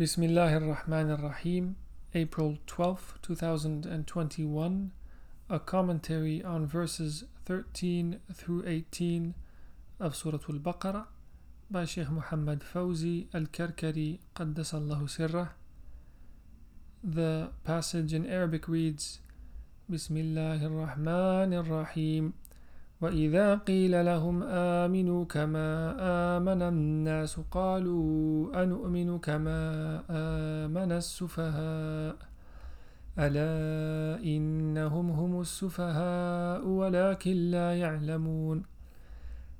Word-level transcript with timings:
Bismillah 0.00 0.54
ar-Rahman 0.54 1.10
ar-Rahim, 1.10 1.76
April 2.14 2.56
12, 2.66 3.18
2021, 3.20 4.92
a 5.50 5.60
commentary 5.60 6.42
on 6.42 6.66
verses 6.66 7.24
13 7.44 8.18
through 8.32 8.64
18 8.66 9.34
of 10.00 10.16
Surah 10.16 10.38
Al-Baqarah 10.48 11.04
by 11.70 11.84
Sheikh 11.84 12.08
Muhammad 12.08 12.62
Fawzi 12.62 13.26
Al-Karkari 13.34 14.20
Qaddasallahu 14.34 15.10
Sirrah. 15.10 15.50
The 17.04 17.50
passage 17.64 18.14
in 18.14 18.24
Arabic 18.24 18.68
reads, 18.68 19.20
Bismillah 19.90 20.60
ar-Rahman 20.64 21.52
ar-Rahim. 21.52 22.32
وإذا 23.00 23.54
قيل 23.54 24.04
لهم 24.04 24.42
آمنوا 24.42 25.24
كما 25.24 25.96
آمن 26.36 26.62
الناس 26.62 27.40
قالوا 27.50 28.62
أنؤمن 28.62 29.18
كما 29.18 29.60
آمن 30.10 30.92
السفهاء. 30.92 32.16
ألا 33.18 34.24
إنهم 34.24 35.10
هم 35.10 35.40
السفهاء 35.40 36.66
ولكن 36.66 37.36
لا 37.50 37.74
يعلمون. 37.74 38.62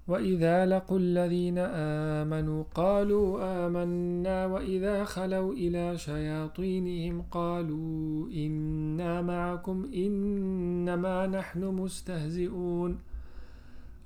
وإذا 0.09 0.67
لقوا 0.67 0.99
الذين 0.99 1.59
آمنوا 1.59 2.65
قالوا 2.75 3.27
آمنا 3.67 4.47
وإذا 4.47 5.05
خلوا 5.05 5.53
إلى 5.53 5.99
شياطينهم 5.99 7.23
قالوا 7.23 8.31
إنا 8.31 9.23
معكم 9.23 9.91
إنما 9.95 11.27
نحن 11.27 11.65
مستهزئون. 11.65 13.10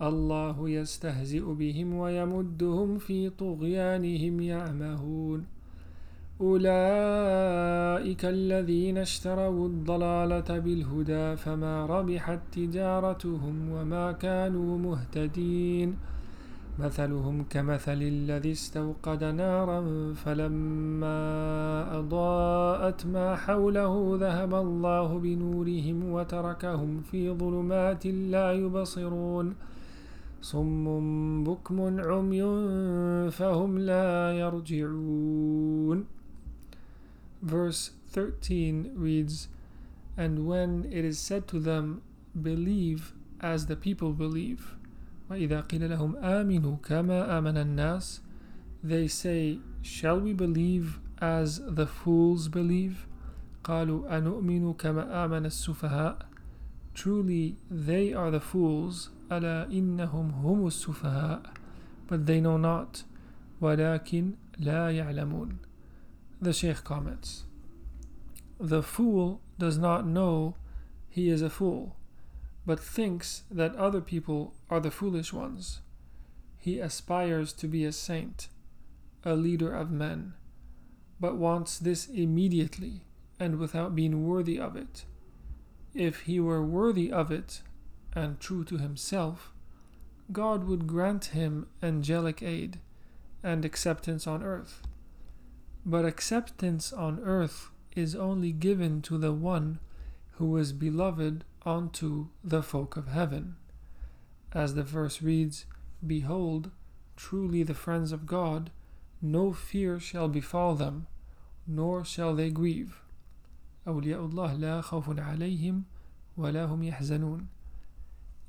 الله 0.02 0.70
يستهزئ 0.70 1.44
بهم 1.54 1.94
ويمدهم 1.94 2.98
في 2.98 3.30
طغيانهم 3.30 4.40
يعمهون. 4.40 5.44
أولئك 6.40 8.24
الذين 8.24 8.98
اشتروا 8.98 9.68
الضلالة 9.68 10.58
بالهدى 10.58 11.36
فما 11.36 11.86
ربحت 11.86 12.40
تجارتهم 12.52 13.70
وما 13.70 14.12
كانوا 14.12 14.78
مهتدين. 14.78 15.96
مثلهم 16.78 17.44
كمثل 17.50 18.02
الذي 18.02 18.52
استوقد 18.52 19.24
نارا 19.24 19.80
فلما 20.14 21.18
أضاءت 21.98 23.06
ما 23.06 23.36
حوله 23.36 24.18
ذهب 24.20 24.54
الله 24.54 25.18
بنورهم 25.18 26.12
وتركهم 26.12 27.00
في 27.00 27.30
ظلمات 27.30 28.06
لا 28.06 28.52
يبصرون. 28.52 29.54
صم 30.43 31.43
بكم 31.43 31.99
عمي 31.99 32.41
فهم 33.31 33.79
لا 33.79 34.31
يرجعون 34.39 36.05
Verse 37.41 37.91
13 38.11 38.91
reads, 38.95 39.47
And 40.17 40.45
when 40.45 40.85
it 40.91 41.05
is 41.05 41.19
said 41.19 41.47
to 41.49 41.59
them, 41.59 42.01
Believe 42.39 43.13
as 43.39 43.67
the 43.67 43.75
people 43.77 44.11
believe, 44.11 44.75
وإذا 45.29 45.61
قيل 45.61 45.89
لهم 45.89 46.15
آمنوا 46.15 46.77
كما 46.83 47.37
آمن 47.39 47.57
الناس 47.57 48.21
They 48.83 49.07
say, 49.07 49.59
Shall 49.81 50.19
we 50.19 50.33
believe 50.33 50.99
as 51.21 51.61
the 51.65 51.87
fools 51.87 52.47
believe? 52.47 53.07
قالوا 53.63 54.17
أنؤمن 54.17 54.73
كما 54.73 55.25
آمن 55.25 55.45
السفهاء 55.45 56.25
Truly 56.93 57.55
they 57.69 58.13
are 58.13 58.31
the 58.31 58.39
fools 58.41 59.09
ألا 59.31 59.71
إنهم 59.71 60.31
هم 60.31 60.67
السفهاء 60.67 61.41
But 62.07 62.25
they 62.25 62.41
know 62.41 62.57
not 62.57 63.03
ولكن 63.61 64.33
لا 64.59 64.89
يعلمون 64.91 65.57
The 66.41 66.53
Shaykh 66.53 66.83
comments 66.83 67.43
The 68.59 68.83
fool 68.83 69.41
does 69.57 69.77
not 69.77 70.05
know 70.05 70.55
he 71.09 71.29
is 71.29 71.41
a 71.41 71.49
fool 71.49 71.95
but 72.69 72.79
thinks 72.79 73.41
that 73.49 73.75
other 73.77 73.99
people 73.99 74.53
are 74.69 74.79
the 74.79 74.91
foolish 74.91 75.33
ones. 75.33 75.81
He 76.59 76.79
aspires 76.79 77.51
to 77.53 77.67
be 77.67 77.83
a 77.83 77.91
saint, 77.91 78.47
a 79.23 79.33
leader 79.33 79.73
of 79.73 79.89
men, 79.89 80.33
but 81.19 81.35
wants 81.35 81.79
this 81.79 82.05
immediately 82.05 83.01
and 83.39 83.57
without 83.57 83.95
being 83.95 84.27
worthy 84.27 84.59
of 84.59 84.75
it. 84.75 85.05
If 85.95 86.21
he 86.21 86.39
were 86.39 86.63
worthy 86.63 87.11
of 87.11 87.31
it 87.31 87.61
and 88.13 88.39
true 88.39 88.63
to 88.65 88.77
himself, 88.77 89.53
God 90.31 90.65
would 90.65 90.87
grant 90.87 91.25
him 91.25 91.67
angelic 91.81 92.43
aid 92.43 92.79
and 93.43 93.65
acceptance 93.65 94.27
on 94.27 94.43
earth. 94.43 94.81
But 95.85 96.05
acceptance 96.05 96.93
on 96.93 97.19
earth 97.23 97.69
is 97.95 98.15
only 98.15 98.51
given 98.51 99.01
to 99.03 99.17
the 99.17 99.33
one 99.33 99.79
who 100.33 100.55
is 100.57 100.71
beloved 100.71 101.43
unto 101.65 102.27
the 102.43 102.61
folk 102.61 102.95
of 102.95 103.07
heaven. 103.07 103.55
As 104.53 104.75
the 104.75 104.83
verse 104.83 105.21
reads, 105.21 105.65
Behold, 106.05 106.71
truly 107.15 107.63
the 107.63 107.73
friends 107.73 108.11
of 108.11 108.25
God, 108.25 108.71
no 109.21 109.51
fear 109.51 109.99
shall 109.99 110.27
befall 110.27 110.75
them, 110.75 111.07
nor 111.67 112.05
shall 112.05 112.35
they 112.35 112.49
grieve. 112.49 113.01
أولياء 113.87 114.25
الله 114.25 114.53
لا 114.55 114.81
خوف 114.81 115.19
عليهم 115.19 115.83
ولا 116.37 116.65
هم 116.65 116.83
يحزنون 116.83 117.47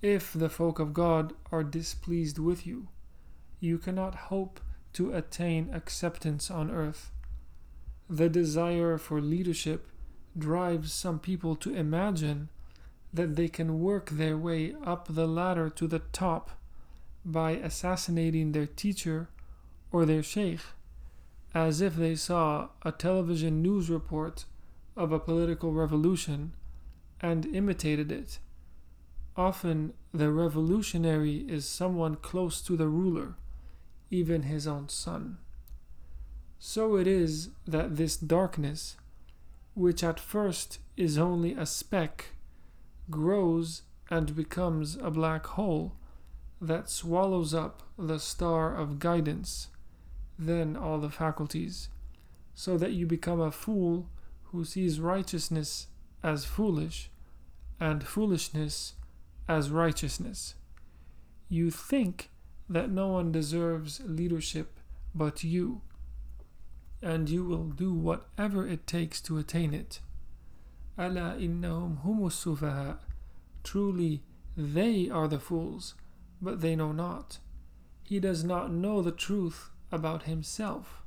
if 0.01 0.33
the 0.33 0.49
folk 0.49 0.79
of 0.79 0.93
God 0.93 1.33
are 1.51 1.63
displeased 1.63 2.39
with 2.39 2.67
you, 2.67 2.89
you 3.59 3.77
cannot 3.77 4.15
hope 4.15 4.59
to 4.93 5.13
attain 5.13 5.69
acceptance 5.73 6.51
on 6.51 6.71
earth. 6.71 7.11
The 8.09 8.29
desire 8.29 8.97
for 8.97 9.19
leadership 9.19 9.87
drives 10.37 10.93
some 10.93 11.19
people 11.19 11.55
to 11.57 11.73
imagine 11.73 12.49
that 13.13 13.35
they 13.35 13.47
can 13.47 13.79
work 13.79 14.09
their 14.09 14.37
way 14.37 14.75
up 14.85 15.07
the 15.09 15.27
ladder 15.27 15.69
to 15.69 15.87
the 15.87 15.99
top 16.11 16.51
by 17.23 17.51
assassinating 17.51 18.51
their 18.51 18.67
teacher 18.67 19.29
or 19.91 20.05
their 20.05 20.21
sheikh, 20.21 20.59
as 21.53 21.81
if 21.81 21.95
they 21.95 22.15
saw 22.15 22.69
a 22.83 22.91
television 22.91 23.61
news 23.61 23.89
report 23.89 24.45
of 24.95 25.11
a 25.11 25.19
political 25.19 25.71
revolution 25.71 26.53
and 27.21 27.45
imitated 27.45 28.11
it. 28.11 28.39
Often 29.37 29.93
the 30.13 30.31
revolutionary 30.31 31.45
is 31.49 31.67
someone 31.67 32.15
close 32.15 32.61
to 32.61 32.77
the 32.77 32.87
ruler, 32.87 33.35
even 34.09 34.43
his 34.43 34.65
own 34.65 34.87
son. 34.87 35.39
So 36.57 36.95
it 36.95 37.05
is 37.05 37.49
that 37.67 37.97
this 37.97 38.15
darkness, 38.15 38.95
which 39.73 40.03
at 40.03 40.19
first 40.19 40.79
is 40.95 41.17
only 41.17 41.53
a 41.53 41.65
speck, 41.65 42.27
grows 43.09 43.81
and 44.09 44.35
becomes 44.35 44.95
a 44.95 45.11
black 45.11 45.45
hole 45.45 45.93
that 46.61 46.89
swallows 46.89 47.53
up 47.53 47.83
the 47.97 48.19
star 48.19 48.73
of 48.73 48.99
guidance, 48.99 49.67
then 50.39 50.77
all 50.77 50.99
the 50.99 51.09
faculties, 51.09 51.89
so 52.53 52.77
that 52.77 52.93
you 52.93 53.05
become 53.05 53.41
a 53.41 53.51
fool 53.51 54.09
who 54.45 54.63
sees 54.63 55.01
righteousness 55.01 55.87
as 56.23 56.45
foolish 56.45 57.09
and 57.79 58.03
foolishness 58.05 58.93
as 59.47 59.69
righteousness. 59.69 60.55
You 61.49 61.71
think 61.71 62.29
that 62.69 62.89
no 62.89 63.07
one 63.09 63.31
deserves 63.31 64.01
leadership 64.05 64.79
but 65.13 65.43
you, 65.43 65.81
and 67.01 67.29
you 67.29 67.45
will 67.45 67.65
do 67.65 67.93
whatever 67.93 68.67
it 68.67 68.85
takes 68.85 69.21
to 69.21 69.37
attain 69.37 69.73
it. 69.73 70.01
Ala 70.99 71.37
innahum 71.39 72.03
humus 72.03 72.43
sufaha. 72.43 72.97
Truly, 73.63 74.23
they 74.57 75.09
are 75.09 75.27
the 75.27 75.39
fools, 75.39 75.95
but 76.41 76.61
they 76.61 76.75
know 76.75 76.91
not. 76.91 77.39
He 78.03 78.19
does 78.19 78.43
not 78.43 78.71
know 78.71 79.01
the 79.01 79.11
truth 79.11 79.71
about 79.91 80.23
himself. 80.23 81.03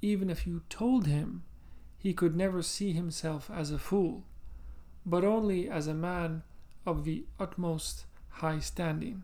Even 0.00 0.30
if 0.30 0.46
you 0.46 0.62
told 0.68 1.06
him, 1.06 1.42
he 1.98 2.12
could 2.12 2.36
never 2.36 2.62
see 2.62 2.92
himself 2.92 3.50
as 3.52 3.70
a 3.70 3.78
fool, 3.78 4.24
but 5.04 5.24
only 5.24 5.68
as 5.68 5.86
a 5.86 5.94
man 5.94 6.42
of 6.85 7.03
the 7.03 7.25
utmost 7.39 8.05
high 8.29 8.59
standing. 8.59 9.23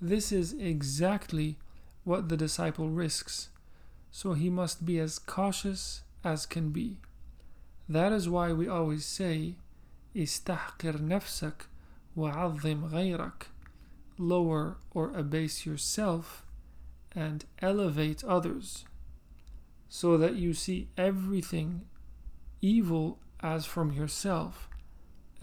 This 0.00 0.30
is 0.32 0.52
exactly 0.52 1.56
what 2.04 2.28
the 2.28 2.36
disciple 2.36 2.88
risks, 2.88 3.48
so 4.10 4.32
he 4.32 4.48
must 4.48 4.86
be 4.86 4.98
as 4.98 5.18
cautious 5.18 6.02
as 6.24 6.46
can 6.46 6.70
be. 6.70 6.98
That 7.88 8.12
is 8.12 8.28
why 8.28 8.52
we 8.52 8.68
always 8.68 9.04
say, 9.04 9.56
استحقر 10.14 11.00
نفسك 11.00 11.66
وعظم 12.16 12.90
غيرك. 12.90 13.46
Lower 14.18 14.78
or 14.90 15.12
abase 15.16 15.64
yourself 15.64 16.44
and 17.12 17.44
elevate 17.60 18.24
others, 18.24 18.84
so 19.88 20.16
that 20.18 20.34
you 20.34 20.54
see 20.54 20.88
everything 20.96 21.82
evil 22.60 23.18
as 23.40 23.64
from 23.64 23.92
yourself 23.92 24.68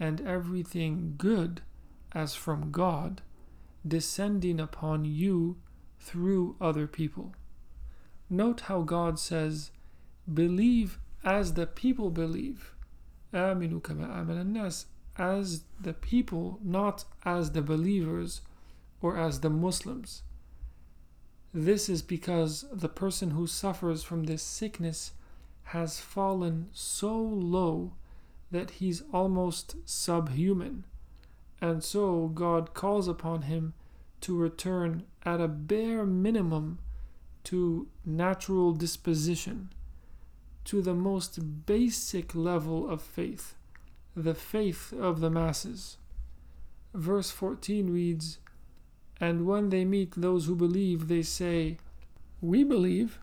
and 0.00 0.20
everything 0.20 1.14
good 1.16 1.62
as 2.12 2.34
from 2.34 2.70
God 2.70 3.22
descending 3.86 4.60
upon 4.60 5.04
you 5.04 5.56
through 6.00 6.56
other 6.60 6.86
people. 6.86 7.34
Note 8.28 8.62
how 8.62 8.82
God 8.82 9.18
says, 9.18 9.70
believe 10.32 10.98
as 11.24 11.54
the 11.54 11.66
people 11.66 12.10
believe. 12.10 12.72
آمنوا 13.32 13.80
كما 13.80 14.24
آمن 14.24 14.40
الناس 14.40 14.86
as 15.18 15.64
the 15.80 15.94
people, 15.94 16.58
not 16.62 17.04
as 17.24 17.52
the 17.52 17.62
believers 17.62 18.42
or 19.00 19.16
as 19.16 19.40
the 19.40 19.50
Muslims. 19.50 20.22
This 21.54 21.88
is 21.88 22.02
because 22.02 22.66
the 22.70 22.88
person 22.88 23.30
who 23.30 23.46
suffers 23.46 24.02
from 24.02 24.24
this 24.24 24.42
sickness 24.42 25.12
has 25.64 26.00
fallen 26.00 26.68
so 26.72 27.18
low 27.18 27.94
that 28.51 28.71
he's 28.71 29.03
almost 29.13 29.75
subhuman. 29.85 30.85
And 31.61 31.83
so 31.83 32.27
God 32.27 32.73
calls 32.73 33.07
upon 33.07 33.43
him 33.43 33.73
to 34.21 34.37
return 34.37 35.03
at 35.23 35.41
a 35.41 35.47
bare 35.47 36.05
minimum 36.05 36.79
to 37.45 37.87
natural 38.05 38.73
disposition, 38.73 39.71
to 40.65 40.81
the 40.81 40.93
most 40.93 41.65
basic 41.65 42.35
level 42.35 42.89
of 42.89 43.01
faith, 43.01 43.55
the 44.15 44.35
faith 44.35 44.93
of 44.93 45.19
the 45.21 45.29
masses. 45.29 45.97
Verse 46.93 47.31
14 47.31 47.89
reads, 47.89 48.39
And 49.19 49.47
when 49.47 49.69
they 49.69 49.85
meet 49.85 50.13
those 50.15 50.45
who 50.45 50.55
believe, 50.55 51.07
they 51.07 51.23
say, 51.23 51.77
We 52.41 52.63
believe. 52.63 53.19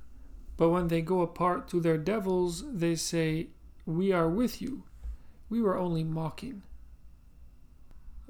But 0.57 0.71
when 0.71 0.89
they 0.89 1.03
go 1.03 1.21
apart 1.21 1.69
to 1.69 1.81
their 1.81 1.99
devils, 1.99 2.65
they 2.73 2.97
say, 2.97 3.49
We 3.87 4.13
are 4.13 4.29
with 4.29 4.61
you. 4.61 4.83
We 5.51 5.63
were 5.63 5.77
only 5.77 6.05
mocking. 6.05 6.63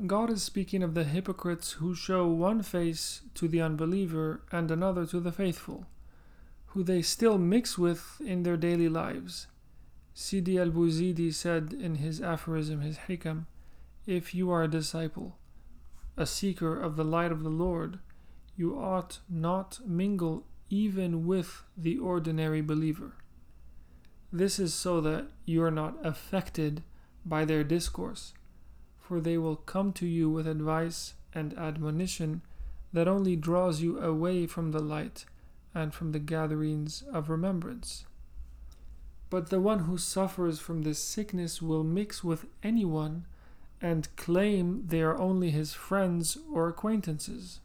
God 0.06 0.30
is 0.30 0.44
speaking 0.44 0.84
of 0.84 0.94
the 0.94 1.02
hypocrites 1.02 1.72
who 1.72 1.94
show 1.94 2.28
one 2.28 2.62
face 2.62 3.22
to 3.34 3.48
the 3.48 3.60
unbeliever 3.60 4.42
and 4.52 4.70
another 4.70 5.04
to 5.06 5.18
the 5.18 5.32
faithful, 5.32 5.86
who 6.66 6.84
they 6.84 7.02
still 7.02 7.36
mix 7.36 7.76
with 7.76 8.20
in 8.24 8.44
their 8.44 8.56
daily 8.56 8.88
lives. 8.88 9.48
Sidi 10.14 10.58
al 10.58 10.70
Buzidi 10.70 11.34
said 11.34 11.72
in 11.72 11.96
his 11.96 12.20
aphorism, 12.20 12.80
his 12.80 12.98
hikam, 13.08 13.46
If 14.06 14.34
you 14.34 14.50
are 14.52 14.62
a 14.62 14.68
disciple, 14.68 15.36
a 16.16 16.26
seeker 16.26 16.78
of 16.78 16.94
the 16.94 17.04
light 17.04 17.32
of 17.32 17.42
the 17.42 17.50
Lord, 17.50 17.98
you 18.56 18.78
ought 18.78 19.18
not 19.28 19.80
mingle 19.84 20.46
even 20.70 21.26
with 21.26 21.64
the 21.76 21.98
ordinary 21.98 22.60
believer. 22.60 23.14
This 24.32 24.58
is 24.58 24.74
so 24.74 25.00
that 25.00 25.28
you 25.44 25.62
are 25.62 25.70
not 25.70 25.94
affected 26.04 26.82
by 27.28 27.44
their 27.44 27.64
discourse 27.64 28.32
for 29.08 29.20
they 29.22 29.38
will 29.38 29.56
come 29.56 29.90
to 29.90 30.06
you 30.06 30.28
with 30.28 30.46
advice 30.46 31.14
and 31.32 31.56
admonition 31.56 32.42
that 32.92 33.08
only 33.08 33.34
draws 33.34 33.80
you 33.80 33.98
away 33.98 34.46
from 34.46 34.70
the 34.70 34.82
light 34.82 35.24
and 35.74 35.94
from 35.94 36.12
the 36.12 36.18
gatherings 36.18 37.02
of 37.10 37.30
remembrance. 37.30 38.04
But 39.30 39.48
the 39.48 39.60
one 39.60 39.80
who 39.80 39.96
suffers 39.96 40.60
from 40.60 40.82
this 40.82 40.98
sickness 40.98 41.62
will 41.62 41.84
mix 41.84 42.22
with 42.22 42.44
anyone 42.62 43.24
and 43.80 44.14
claim 44.16 44.84
they 44.86 45.00
are 45.00 45.18
only 45.18 45.50
his 45.52 45.72
friends 45.72 46.36
or 46.52 46.68
acquaintances, 46.68 47.60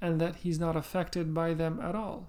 and 0.00 0.20
that 0.20 0.36
he's 0.36 0.58
not 0.58 0.74
affected 0.74 1.32
by 1.32 1.54
them 1.54 1.78
at 1.80 1.94
all, 1.94 2.26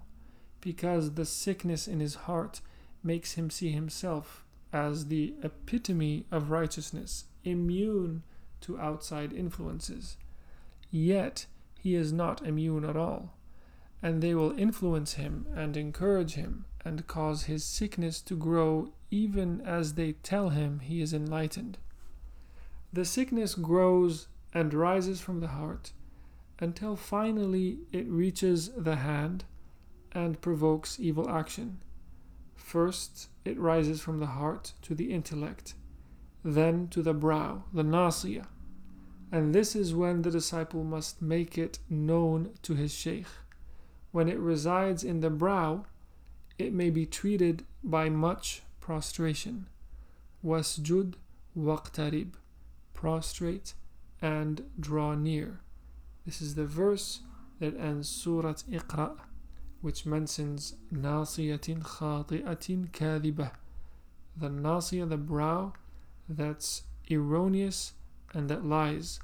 because 0.62 1.14
the 1.14 1.26
sickness 1.26 1.88
in 1.88 2.00
his 2.00 2.16
heart 2.16 2.62
makes 3.02 3.34
him 3.34 3.50
see 3.50 3.72
himself 3.72 4.43
as 4.74 5.06
the 5.06 5.36
epitome 5.44 6.26
of 6.32 6.50
righteousness, 6.50 7.26
immune 7.44 8.24
to 8.62 8.80
outside 8.80 9.32
influences. 9.32 10.18
Yet 10.90 11.46
he 11.80 11.96
is 11.96 12.12
not 12.12 12.46
immune 12.46 12.84
at 12.84 12.98
all, 12.98 13.38
and 14.02 14.22
they 14.22 14.34
will 14.34 14.58
influence 14.58 15.14
him 15.14 15.46
and 15.56 15.78
encourage 15.78 16.34
him 16.34 16.66
and 16.84 17.08
cause 17.08 17.44
his 17.44 17.64
sickness 17.64 18.20
to 18.22 18.36
grow 18.36 18.92
even 19.12 19.62
as 19.62 19.94
they 19.94 20.14
tell 20.14 20.50
him 20.50 20.80
he 20.80 21.02
is 21.02 21.14
enlightened. 21.14 21.78
The 22.92 23.06
sickness 23.06 23.56
grows 23.56 24.28
and 24.54 24.74
rises 24.74 25.22
from 25.22 25.40
the 25.40 25.48
heart 25.48 25.92
until 26.60 26.96
finally 26.96 27.80
it 27.92 28.08
reaches 28.08 28.70
the 28.78 28.98
hand 28.98 29.46
and 30.12 30.42
provokes 30.42 31.00
evil 31.00 31.30
action. 31.30 31.80
First, 32.56 33.30
it 33.46 33.60
rises 33.60 34.02
from 34.02 34.20
the 34.20 34.28
heart 34.28 34.74
to 34.84 34.96
the 34.96 35.12
intellect, 35.12 35.76
then 36.44 36.88
to 36.90 37.02
the 37.02 37.14
brow, 37.14 37.64
the 37.74 37.84
nasiyah, 37.84 38.48
and 39.34 39.54
this 39.54 39.76
is 39.76 39.96
when 39.96 40.22
the 40.22 40.30
disciple 40.30 40.84
must 40.84 41.20
make 41.20 41.58
it 41.58 41.80
known 41.90 42.52
to 42.62 42.76
his 42.76 42.94
sheikh. 42.94 43.26
When 44.12 44.30
it 44.30 44.38
resides 44.38 45.04
in 45.04 45.22
the 45.22 45.32
brow, 45.32 45.86
it 46.60 46.72
may 46.72 46.92
be 46.92 47.08
treated 47.08 47.66
by 47.84 48.10
much 48.10 48.62
prostration. 48.80 49.68
Wasjud 50.46 51.16
waqtarib. 51.58 52.34
Prostrate 52.94 53.74
and 54.22 54.70
draw 54.80 55.16
near. 55.16 55.62
This 56.28 56.40
is 56.40 56.54
the 56.54 56.68
verse 56.68 57.22
that 57.60 57.76
ends 57.76 58.08
Surah 58.08 58.54
Iqra, 58.72 59.18
which 59.84 60.06
mentions 60.06 60.76
Nasiyatin 60.94 61.84
khati'atin 61.84 62.90
kadhibah. 62.92 63.52
The 64.38 64.48
nasiyah, 64.48 65.10
the 65.10 65.18
brow, 65.18 65.74
that's 66.30 66.84
erroneous 67.12 67.92
and 68.34 68.50
that 68.50 68.66
lies. 68.66 69.20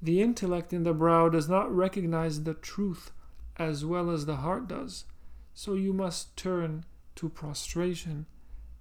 The 0.00 0.22
intellect 0.22 0.72
in 0.72 0.84
the 0.84 0.92
brow 0.92 1.28
does 1.28 1.48
not 1.48 1.74
recognize 1.74 2.44
the 2.44 2.54
truth 2.54 3.10
as 3.56 3.84
well 3.84 4.10
as 4.10 4.26
the 4.26 4.36
heart 4.36 4.68
does, 4.68 5.06
so 5.54 5.74
you 5.74 5.92
must 5.92 6.36
turn 6.36 6.84
to 7.16 7.28
prostration 7.28 8.26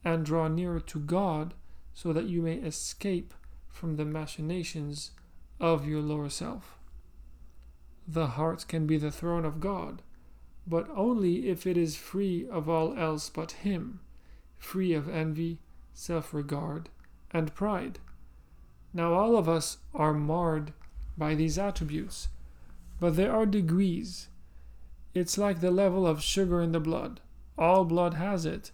and 0.05 0.23
draw 0.23 0.47
nearer 0.47 0.79
to 0.79 0.99
God 0.99 1.55
so 1.91 2.13
that 2.13 2.29
you 2.29 2.43
may 2.43 2.57
escape 2.57 3.33
from 3.67 3.95
the 3.95 4.05
machinations 4.05 5.09
of 5.59 5.87
your 5.87 6.01
lower 6.01 6.29
self. 6.29 6.77
The 8.07 8.27
heart 8.27 8.67
can 8.67 8.85
be 8.85 8.97
the 8.97 9.11
throne 9.11 9.43
of 9.43 9.59
God, 9.59 10.03
but 10.69 10.87
only 10.95 11.49
if 11.49 11.65
it 11.65 11.75
is 11.75 11.95
free 11.95 12.47
of 12.47 12.69
all 12.69 12.95
else 12.95 13.29
but 13.29 13.51
Him, 13.63 13.99
free 14.59 14.93
of 14.93 15.09
envy, 15.09 15.57
self 15.93 16.33
regard, 16.33 16.89
and 17.31 17.53
pride. 17.55 17.97
Now, 18.93 19.13
all 19.13 19.35
of 19.35 19.49
us 19.49 19.79
are 19.95 20.13
marred 20.13 20.73
by 21.17 21.33
these 21.33 21.57
attributes, 21.57 22.27
but 22.99 23.15
there 23.15 23.31
are 23.31 23.45
degrees. 23.47 24.27
It's 25.15 25.37
like 25.37 25.59
the 25.59 25.71
level 25.71 26.05
of 26.05 26.21
sugar 26.21 26.61
in 26.61 26.71
the 26.71 26.79
blood. 26.79 27.19
All 27.57 27.83
blood 27.83 28.13
has 28.13 28.45
it, 28.45 28.71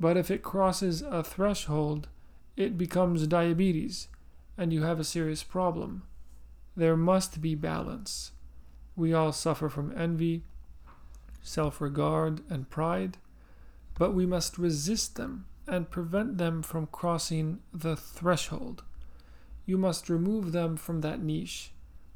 but 0.00 0.16
if 0.16 0.30
it 0.30 0.42
crosses 0.42 1.02
a 1.02 1.22
threshold, 1.22 2.08
it 2.56 2.78
becomes 2.78 3.26
diabetes, 3.26 4.08
and 4.56 4.72
you 4.72 4.82
have 4.82 4.98
a 4.98 5.04
serious 5.04 5.42
problem. 5.42 6.02
There 6.74 6.96
must 6.96 7.42
be 7.42 7.54
balance. 7.54 8.32
We 8.96 9.12
all 9.12 9.32
suffer 9.32 9.68
from 9.68 9.96
envy, 9.96 10.42
self 11.45 11.81
regard, 11.81 12.41
and 12.49 12.69
pride, 12.69 13.17
but 13.97 14.13
we 14.13 14.25
must 14.25 14.57
resist 14.57 15.15
them 15.15 15.45
and 15.67 15.91
prevent 15.91 16.37
them 16.37 16.61
from 16.61 16.87
crossing 16.87 17.59
the 17.73 17.95
threshold 17.95 18.83
you 19.65 19.77
must 19.77 20.09
remove 20.09 20.51
them 20.51 20.75
from 20.75 21.01
that 21.01 21.21
niche, 21.21 21.71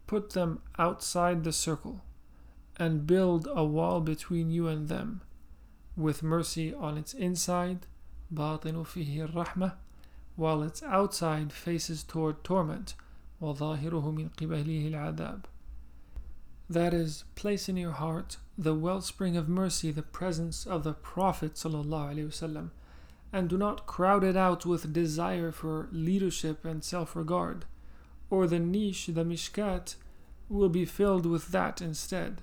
put 0.08 0.32
them 0.32 0.62
outside 0.78 1.44
the 1.44 1.54
circle, 1.54 2.02
and 2.78 3.08
build 3.08 3.48
a 3.52 3.64
wall 3.64 4.02
between 4.02 4.50
you 4.50 4.68
and 4.68 4.90
them, 4.90 5.22
with 5.96 6.24
mercy 6.24 6.74
on 6.74 6.98
its 6.98 7.14
inside, 7.14 7.88
باطن 8.34 8.84
فيه 8.86 9.30
الرحمة, 9.30 9.74
while 10.36 10.64
its 10.64 10.84
outside 10.84 11.54
faces 11.54 12.04
toward 12.04 12.44
torment, 12.44 12.96
وظاهره 13.42 14.14
من 14.14 14.30
قبله 14.36 14.92
العذاب. 14.92 15.46
That 16.70 16.94
is, 16.94 17.24
place 17.36 17.70
in 17.70 17.78
your 17.78 17.92
heart 17.92 18.38
the 18.61 18.75
wellspring 18.75 19.37
of 19.37 19.49
mercy, 19.49 19.91
the 19.91 20.03
presence 20.03 20.67
of 20.67 20.85
the 20.85 20.93
Prophet 20.93 21.55
wasallam 21.55 22.71
and 23.33 23.49
do 23.49 23.57
not 23.57 23.87
crowd 23.87 24.25
it 24.25 24.37
out 24.37 24.67
with 24.67 24.93
desire 24.93 25.53
for 25.53 25.89
leadership 25.93 26.65
and 26.65 26.83
self 26.83 27.15
regard, 27.15 27.65
or 28.29 28.47
the 28.47 28.59
niche, 28.59 29.07
the 29.07 29.25
mishkat, 29.25 29.95
will 30.49 30.69
be 30.69 30.85
filled 30.85 31.27
with 31.27 31.49
that 31.49 31.81
instead. 31.81 32.43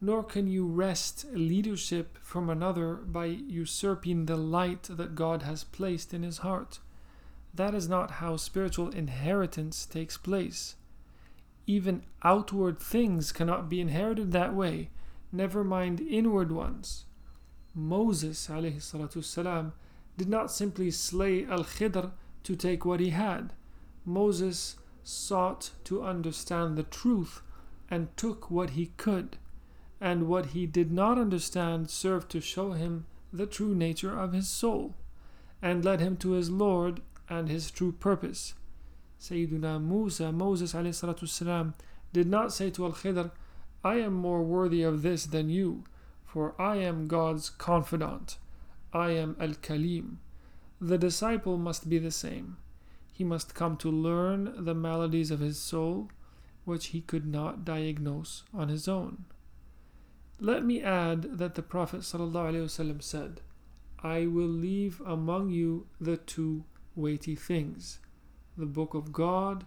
Nor 0.00 0.24
can 0.24 0.46
you 0.46 0.66
wrest 0.66 1.26
leadership 1.32 2.18
from 2.22 2.50
another 2.50 2.94
by 2.94 3.26
usurping 3.26 4.26
the 4.26 4.36
light 4.36 4.84
that 4.84 5.14
God 5.14 5.42
has 5.42 5.64
placed 5.64 6.12
in 6.12 6.22
his 6.22 6.38
heart. 6.38 6.80
That 7.54 7.74
is 7.74 7.88
not 7.88 8.12
how 8.12 8.36
spiritual 8.36 8.88
inheritance 8.90 9.86
takes 9.86 10.16
place. 10.16 10.76
Even 11.66 12.02
outward 12.22 12.78
things 12.78 13.32
cannot 13.32 13.68
be 13.68 13.80
inherited 13.80 14.32
that 14.32 14.54
way, 14.54 14.90
never 15.33 15.63
mind 15.63 15.99
inward 16.01 16.51
ones. 16.51 17.05
Moses 17.75 18.47
والسلام, 18.47 19.71
did 20.17 20.27
not 20.29 20.51
simply 20.51 20.91
slay 20.91 21.45
Al 21.45 21.63
Khidr 21.63 22.11
to 22.43 22.55
take 22.55 22.83
what 22.83 22.99
he 22.99 23.11
had. 23.11 23.53
Moses 24.05 24.75
sought 25.03 25.71
to 25.85 26.03
understand 26.03 26.77
the 26.77 26.83
truth 26.83 27.41
and 27.89 28.15
took 28.17 28.51
what 28.51 28.71
he 28.71 28.87
could, 28.97 29.37
and 30.01 30.27
what 30.27 30.47
he 30.47 30.65
did 30.65 30.91
not 30.91 31.17
understand 31.17 31.89
served 31.89 32.29
to 32.31 32.41
show 32.41 32.73
him 32.73 33.05
the 33.31 33.45
true 33.45 33.75
nature 33.75 34.17
of 34.17 34.33
his 34.33 34.47
soul 34.47 34.95
and 35.61 35.83
led 35.83 35.99
him 35.99 36.15
to 36.17 36.31
his 36.31 36.49
Lord 36.49 37.01
and 37.29 37.49
his 37.49 37.69
true 37.71 37.91
purpose. 37.91 38.53
Sayyiduna 39.19 39.81
Musa, 39.81 40.31
Moses 40.31 40.73
والسلام, 40.73 41.73
did 42.13 42.27
not 42.27 42.53
say 42.53 42.69
to 42.71 42.85
Al 42.85 42.93
Khidr, 42.93 43.31
I 43.84 43.96
am 43.96 44.14
more 44.14 44.42
worthy 44.42 44.82
of 44.82 45.02
this 45.02 45.26
than 45.26 45.50
you, 45.50 45.84
for 46.24 46.60
I 46.60 46.76
am 46.76 47.06
God's 47.06 47.50
confidant. 47.50 48.38
I 48.94 49.10
am 49.10 49.36
Al 49.38 49.50
Kalim. 49.50 50.16
The 50.80 50.96
disciple 50.96 51.58
must 51.58 51.90
be 51.90 51.98
the 51.98 52.10
same. 52.10 52.56
He 53.12 53.24
must 53.24 53.54
come 53.54 53.76
to 53.76 53.90
learn 53.90 54.64
the 54.64 54.74
maladies 54.74 55.30
of 55.30 55.40
his 55.40 55.58
soul, 55.58 56.08
which 56.64 56.86
he 56.88 57.02
could 57.02 57.26
not 57.26 57.64
diagnose 57.64 58.42
on 58.54 58.68
his 58.68 58.88
own. 58.88 59.26
Let 60.40 60.64
me 60.64 60.82
add 60.82 61.38
that 61.38 61.54
the 61.54 61.62
Prophet 61.62 62.00
ﷺ 62.00 63.02
said, 63.02 63.40
I 64.02 64.26
will 64.26 64.48
leave 64.48 65.00
among 65.06 65.50
you 65.50 65.86
the 66.00 66.16
two 66.16 66.64
weighty 66.96 67.34
things 67.34 67.98
the 68.56 68.66
book 68.66 68.94
of 68.94 69.12
God 69.12 69.64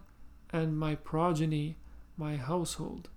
and 0.50 0.78
my 0.78 0.94
progeny, 0.94 1.76
my 2.16 2.36
household. 2.36 3.08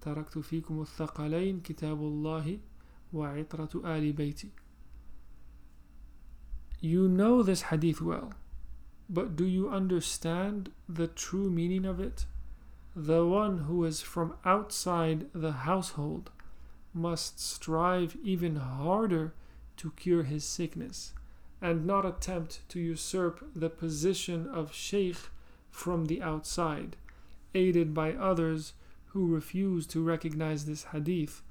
تركت 0.00 0.38
فيكم 0.38 0.80
الثقلين 0.80 1.60
كتاب 1.60 1.98
الله 2.00 2.58
وعطرة 3.12 3.82
آل 3.84 4.12
بيتي 4.12 4.50
You 6.80 7.08
know 7.08 7.44
this 7.44 7.62
hadith 7.62 8.00
well, 8.02 8.32
but 9.08 9.36
do 9.36 9.44
you 9.44 9.70
understand 9.70 10.72
the 10.88 11.06
true 11.06 11.48
meaning 11.48 11.84
of 11.84 12.00
it? 12.00 12.26
The 12.96 13.24
one 13.24 13.58
who 13.58 13.84
is 13.84 14.02
from 14.02 14.34
outside 14.44 15.26
the 15.32 15.52
household 15.52 16.30
must 16.92 17.38
strive 17.38 18.16
even 18.24 18.56
harder 18.56 19.32
to 19.76 19.92
cure 19.92 20.24
his 20.24 20.44
sickness 20.44 21.14
and 21.60 21.86
not 21.86 22.04
attempt 22.04 22.68
to 22.70 22.80
usurp 22.80 23.48
the 23.54 23.70
position 23.70 24.48
of 24.48 24.74
sheikh 24.74 25.30
from 25.70 26.06
the 26.06 26.20
outside, 26.20 26.96
aided 27.54 27.94
by 27.94 28.12
others 28.12 28.72
who 29.17 29.33
refuse 29.33 29.87
to 29.87 30.03
recognize 30.03 30.65
this 30.65 30.83
hadith, 30.85 31.41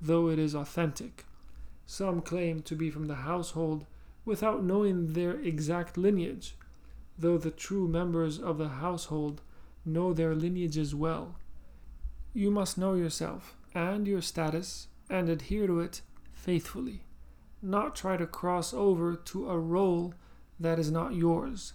though 0.00 0.28
it 0.28 0.38
is 0.38 0.54
authentic. 0.54 1.24
Some 1.84 2.22
claim 2.22 2.62
to 2.62 2.76
be 2.76 2.88
from 2.88 3.06
the 3.06 3.16
household 3.16 3.84
without 4.24 4.62
knowing 4.62 5.12
their 5.12 5.32
exact 5.40 5.98
lineage, 5.98 6.54
though 7.18 7.36
the 7.36 7.50
true 7.50 7.88
members 7.88 8.38
of 8.38 8.58
the 8.58 8.68
household 8.68 9.40
know 9.84 10.12
their 10.12 10.36
lineages 10.36 10.94
well. 10.94 11.34
You 12.32 12.52
must 12.52 12.78
know 12.78 12.94
yourself 12.94 13.56
and 13.74 14.06
your 14.06 14.22
status 14.22 14.86
and 15.10 15.28
adhere 15.28 15.66
to 15.66 15.80
it 15.80 16.02
faithfully 16.32 17.02
not 17.60 17.96
try 17.96 18.16
to 18.16 18.26
cross 18.26 18.72
over 18.72 19.16
to 19.16 19.50
a 19.50 19.58
role 19.58 20.14
that 20.60 20.78
is 20.78 20.90
not 20.90 21.14
yours. 21.14 21.72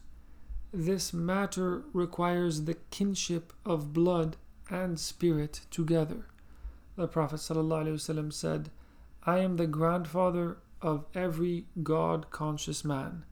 This 0.72 1.12
matter 1.12 1.84
requires 1.92 2.64
the 2.64 2.78
kinship 2.92 3.52
of 3.66 3.92
blood 3.92 4.38
and 4.70 5.00
spirit 5.00 5.62
together. 5.70 6.26
The 6.96 7.08
Prophet 7.08 7.38
ﷺ 7.38 8.34
said, 8.34 8.70
I 9.24 9.40
am 9.40 9.58
the 9.58 9.68
grandfather 9.68 10.58
of 10.82 11.06
every 11.14 11.66
God 11.84 12.30
conscious 12.32 12.84
man. 12.84 13.24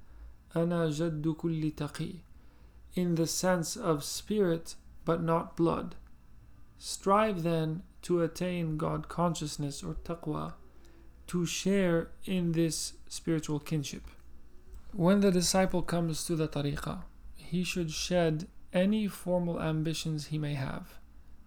Ana. 0.56 0.92
In 2.96 3.16
the 3.16 3.28
sense 3.28 3.76
of 3.76 4.04
spirit, 4.04 4.76
but 5.06 5.22
not 5.22 5.56
blood. 5.56 5.96
Strive 6.78 7.44
then 7.44 7.84
to 8.04 8.22
attain 8.22 8.78
God 8.78 9.10
consciousness 9.10 9.84
or 9.84 9.96
taqwa, 9.96 10.54
to 11.28 11.46
share 11.46 12.10
in 12.26 12.54
this 12.54 12.94
spiritual 13.08 13.60
kinship. 13.60 14.04
When 14.94 15.20
the 15.20 15.32
disciple 15.32 15.82
comes 15.82 16.26
to 16.26 16.36
the 16.36 16.48
tariqah, 16.48 17.04
he 17.36 17.64
should 17.64 17.92
shed 17.92 18.48
any 18.74 19.08
formal 19.08 19.62
ambitions 19.62 20.28
he 20.28 20.38
may 20.38 20.54
have 20.54 20.99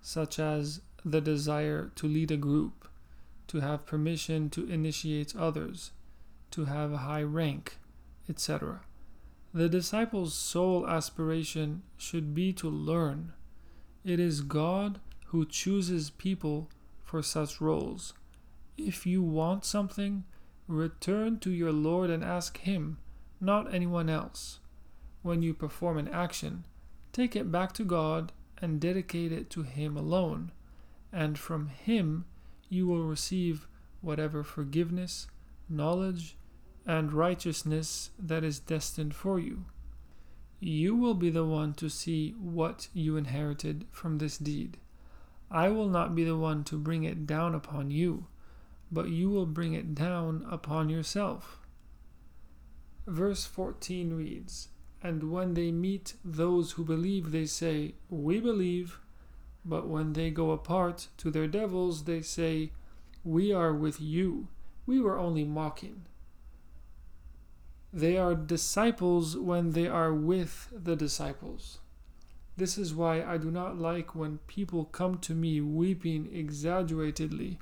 such 0.02 0.38
as 0.38 0.80
the 1.04 1.20
desire 1.20 1.90
to 1.94 2.06
lead 2.06 2.30
a 2.30 2.36
group, 2.36 2.88
to 3.46 3.60
have 3.60 3.86
permission 3.86 4.50
to 4.50 4.68
initiate 4.68 5.34
others, 5.36 5.92
to 6.50 6.66
have 6.66 6.92
a 6.92 6.98
high 6.98 7.22
rank, 7.22 7.78
etc. 8.28 8.80
The 9.54 9.68
disciple's 9.68 10.34
sole 10.34 10.86
aspiration 10.88 11.82
should 11.96 12.34
be 12.34 12.52
to 12.54 12.68
learn. 12.68 13.32
It 14.04 14.18
is 14.18 14.40
God 14.40 15.00
who 15.26 15.46
chooses 15.46 16.10
people 16.10 16.68
for 17.02 17.22
such 17.22 17.60
roles. 17.60 18.14
If 18.76 19.06
you 19.06 19.22
want 19.22 19.64
something, 19.64 20.24
return 20.66 21.38
to 21.40 21.50
your 21.50 21.72
Lord 21.72 22.10
and 22.10 22.24
ask 22.24 22.58
Him, 22.58 22.98
not 23.40 23.72
anyone 23.72 24.08
else. 24.08 24.58
When 25.22 25.42
you 25.42 25.54
perform 25.54 25.98
an 25.98 26.08
action, 26.08 26.64
take 27.12 27.36
it 27.36 27.52
back 27.52 27.72
to 27.74 27.84
God 27.84 28.32
and 28.62 28.80
dedicate 28.80 29.32
it 29.32 29.50
to 29.50 29.62
Him 29.62 29.96
alone, 29.96 30.52
and 31.12 31.38
from 31.38 31.68
Him 31.68 32.24
you 32.70 32.86
will 32.86 33.02
receive 33.02 33.68
whatever 34.00 34.42
forgiveness, 34.42 35.26
knowledge, 35.68 36.36
and 36.86 37.12
righteousness 37.12 38.10
that 38.18 38.42
is 38.42 38.58
destined 38.58 39.14
for 39.14 39.38
you. 39.38 39.66
You 40.60 40.96
will 40.96 41.14
be 41.14 41.28
the 41.28 41.44
one 41.44 41.74
to 41.74 41.90
see 41.90 42.30
what 42.40 42.88
you 42.94 43.16
inherited 43.16 43.84
from 43.90 44.16
this 44.16 44.38
deed. 44.38 44.78
I 45.50 45.68
will 45.68 45.88
not 45.88 46.14
be 46.14 46.24
the 46.24 46.36
one 46.36 46.64
to 46.64 46.78
bring 46.78 47.04
it 47.04 47.26
down 47.26 47.54
upon 47.54 47.90
you 47.90 48.28
but 48.92 49.08
you 49.08 49.30
will 49.30 49.46
bring 49.46 49.72
it 49.72 49.94
down 49.94 50.46
upon 50.50 50.90
yourself. 50.90 51.58
Verse 53.06 53.46
14 53.46 54.12
reads, 54.12 54.68
And 55.01 55.31
when 55.31 55.53
they 55.53 55.71
meet 55.71 56.15
those 56.25 56.73
who 56.73 56.83
believe, 56.83 57.31
they 57.31 57.45
say, 57.45 57.95
We 58.09 58.39
believe. 58.39 58.99
But 59.63 59.87
when 59.87 60.13
they 60.13 60.31
go 60.31 60.51
apart 60.51 61.07
to 61.17 61.29
their 61.29 61.47
devils, 61.47 62.03
they 62.05 62.21
say, 62.21 62.71
We 63.23 63.53
are 63.53 63.73
with 63.73 64.01
you. 64.01 64.47
We 64.85 64.99
were 64.99 65.19
only 65.19 65.43
mocking. 65.43 66.05
They 67.93 68.17
are 68.17 68.35
disciples 68.35 69.37
when 69.37 69.71
they 69.71 69.87
are 69.87 70.13
with 70.13 70.69
the 70.71 70.95
disciples. 70.95 71.79
This 72.55 72.77
is 72.77 72.93
why 72.93 73.23
I 73.23 73.37
do 73.37 73.51
not 73.51 73.77
like 73.77 74.15
when 74.15 74.39
people 74.47 74.85
come 74.85 75.19
to 75.19 75.35
me 75.35 75.61
weeping 75.61 76.27
exaggeratedly 76.33 77.59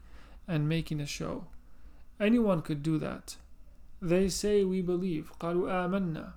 and 0.48 0.70
making 0.70 1.01
a 1.01 1.05
show. 1.05 1.48
Anyone 2.20 2.62
could 2.62 2.82
do 2.82 2.98
that. 3.00 3.36
They 4.01 4.29
say 4.29 4.63
we 4.63 4.82
believe. 4.82 5.32
قالوا 5.39 5.70
آمنا. 5.89 6.34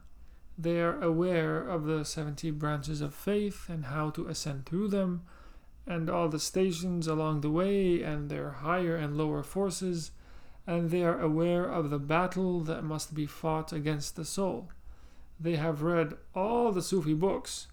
They 0.57 0.81
are 0.81 1.01
aware 1.01 1.59
of 1.59 1.85
the 1.85 2.05
70 2.05 2.51
branches 2.51 3.01
of 3.01 3.13
faith 3.13 3.69
and 3.69 3.85
how 3.85 4.11
to 4.11 4.27
ascend 4.27 4.65
through 4.65 4.89
them, 4.89 5.23
and 5.87 6.09
all 6.09 6.29
the 6.29 6.39
stations 6.39 7.07
along 7.07 7.41
the 7.41 7.49
way, 7.49 8.01
and 8.03 8.29
their 8.29 8.51
higher 8.51 8.95
and 8.95 9.17
lower 9.17 9.43
forces, 9.43 10.11
and 10.65 10.91
they 10.91 11.03
are 11.03 11.19
aware 11.19 11.65
of 11.65 11.89
the 11.89 11.99
battle 11.99 12.61
that 12.61 12.83
must 12.83 13.13
be 13.13 13.25
fought 13.25 13.73
against 13.73 14.15
the 14.15 14.25
soul. 14.25 14.69
They 15.39 15.55
have 15.55 15.81
read 15.81 16.15
all 16.33 16.71
the 16.71 16.81
Sufi 16.81 17.13
books, 17.13 17.67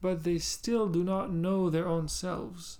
but 0.00 0.24
they 0.24 0.38
still 0.38 0.88
do 0.88 1.04
not 1.04 1.32
know 1.32 1.70
their 1.70 1.86
own 1.86 2.08
selves. 2.08 2.78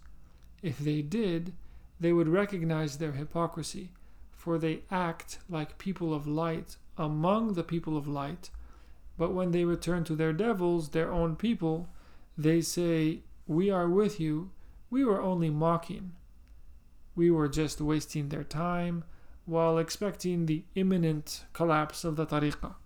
If 0.62 0.78
they 0.78 1.02
did, 1.02 1.52
they 2.00 2.12
would 2.12 2.28
recognize 2.28 2.98
their 2.98 3.12
hypocrisy, 3.12 3.90
for 4.32 4.58
they 4.58 4.80
act 4.90 5.38
like 5.48 5.78
people 5.78 6.14
of 6.14 6.26
light 6.26 6.76
among 6.96 7.54
the 7.54 7.62
people 7.62 7.96
of 7.96 8.08
light. 8.08 8.50
But 9.18 9.34
when 9.34 9.50
they 9.50 9.64
return 9.64 10.04
to 10.04 10.14
their 10.14 10.32
devils, 10.32 10.90
their 10.90 11.12
own 11.12 11.36
people, 11.36 11.90
they 12.38 12.62
say, 12.62 13.22
We 13.46 13.68
are 13.68 13.88
with 13.88 14.20
you, 14.20 14.52
we 14.88 15.04
were 15.04 15.20
only 15.20 15.50
mocking. 15.50 16.12
We 17.16 17.30
were 17.30 17.48
just 17.48 17.80
wasting 17.80 18.28
their 18.28 18.44
time 18.44 19.04
while 19.44 19.76
expecting 19.76 20.46
the 20.46 20.62
imminent 20.76 21.44
collapse 21.52 22.04
of 22.04 22.14
the 22.16 22.26
tariqah. 22.26 22.76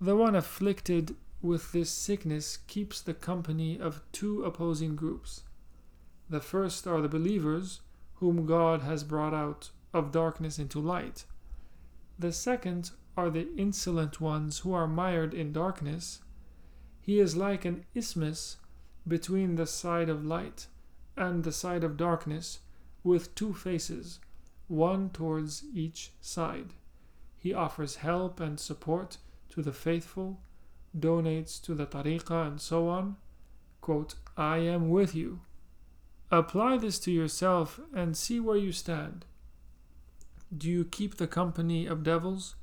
The 0.00 0.16
one 0.16 0.36
afflicted 0.36 1.16
with 1.40 1.72
this 1.72 1.90
sickness 1.90 2.58
keeps 2.68 3.00
the 3.00 3.14
company 3.14 3.80
of 3.80 4.02
two 4.12 4.44
opposing 4.44 4.94
groups. 4.94 5.42
The 6.30 6.40
first 6.40 6.86
are 6.86 7.00
the 7.00 7.08
believers 7.08 7.80
whom 8.14 8.46
God 8.46 8.82
has 8.82 9.02
brought 9.02 9.34
out 9.34 9.70
of 9.92 10.12
darkness 10.12 10.58
into 10.58 10.78
light. 10.78 11.24
The 12.18 12.32
second 12.32 12.92
are 13.16 13.30
the 13.30 13.48
insolent 13.56 14.20
ones 14.20 14.60
who 14.60 14.72
are 14.72 14.86
mired 14.86 15.34
in 15.34 15.52
darkness. 15.52 16.20
He 17.00 17.18
is 17.20 17.36
like 17.36 17.64
an 17.64 17.84
isthmus 17.94 18.56
between 19.06 19.56
the 19.56 19.66
side 19.66 20.08
of 20.08 20.24
light 20.24 20.66
and 21.16 21.44
the 21.44 21.52
side 21.52 21.84
of 21.84 21.96
darkness, 21.96 22.60
with 23.04 23.34
two 23.34 23.52
faces, 23.52 24.20
one 24.68 25.10
towards 25.10 25.64
each 25.74 26.12
side. 26.20 26.74
He 27.38 27.52
offers 27.52 27.96
help 27.96 28.40
and 28.40 28.58
support 28.58 29.18
to 29.50 29.62
the 29.62 29.72
faithful, 29.72 30.40
donates 30.98 31.60
to 31.62 31.74
the 31.74 31.86
tariqah, 31.86 32.46
and 32.46 32.60
so 32.60 32.88
on. 32.88 33.16
Quote, 33.80 34.14
I 34.36 34.58
am 34.58 34.88
with 34.88 35.14
you 35.14 35.40
Apply 36.32 36.78
this 36.78 36.98
to 37.00 37.10
yourself 37.12 37.78
and 37.94 38.16
see 38.16 38.40
where 38.40 38.56
you 38.56 38.72
stand. 38.72 39.26
Do 40.56 40.66
you 40.66 40.86
keep 40.86 41.18
the 41.18 41.26
company 41.26 41.84
of 41.84 42.02
devils? 42.02 42.54